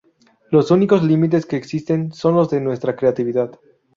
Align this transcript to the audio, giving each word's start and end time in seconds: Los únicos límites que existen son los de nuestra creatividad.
Los 0.49 0.71
únicos 0.71 1.03
límites 1.03 1.45
que 1.45 1.57
existen 1.57 2.11
son 2.11 2.33
los 2.33 2.49
de 2.49 2.59
nuestra 2.59 2.95
creatividad. 2.95 3.59